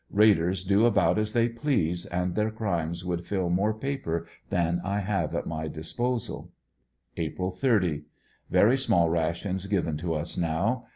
Raiders 0.09 0.63
do 0.63 0.87
about 0.87 1.19
as 1.19 1.33
they 1.33 1.47
please, 1.47 2.07
and 2.07 2.33
their 2.33 2.49
crimes 2.49 3.05
would 3.05 3.23
fill 3.23 3.51
more 3.51 3.71
paper 3.71 4.25
than 4.49 4.81
I 4.83 5.01
have 5.01 5.35
at 5.35 5.45
my 5.45 5.67
disposal. 5.67 6.49
April 7.17 7.51
30.— 7.51 8.05
Very 8.49 8.79
small 8.79 9.11
rations 9.11 9.67
given 9.67 9.97
to 9.97 10.15
us 10.15 10.39
now. 10.39 10.85